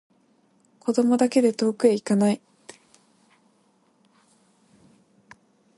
[0.79, 2.41] 子供だけで遠くへいかない